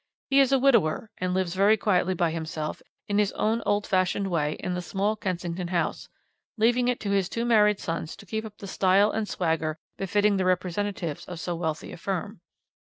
He 0.31 0.39
is 0.39 0.51
a 0.51 0.57
widower, 0.57 1.11
and 1.19 1.35
lives 1.35 1.53
very 1.53 1.77
quietly 1.77 2.15
by 2.15 2.31
himself 2.31 2.81
in 3.07 3.19
his 3.19 3.31
own 3.33 3.61
old 3.67 3.85
fashioned 3.85 4.31
way 4.31 4.53
in 4.53 4.73
the 4.73 4.81
small 4.81 5.15
Kensington 5.15 5.67
house, 5.67 6.09
leaving 6.57 6.87
it 6.87 6.99
to 7.01 7.11
his 7.11 7.29
two 7.29 7.45
married 7.45 7.79
sons 7.79 8.15
to 8.15 8.25
keep 8.25 8.43
up 8.43 8.57
the 8.57 8.65
style 8.65 9.11
and 9.11 9.29
swagger 9.29 9.77
befitting 9.99 10.37
the 10.37 10.45
representatives 10.45 11.25
of 11.25 11.39
so 11.39 11.53
wealthy 11.55 11.91
a 11.91 11.97
firm. 11.97 12.41